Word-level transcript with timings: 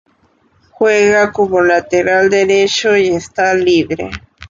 Juega 0.71 1.31
como 1.31 1.61
lateral 1.61 2.31
derecho 2.31 2.97
y 2.97 3.09
está 3.09 3.53
libre. 3.53 4.09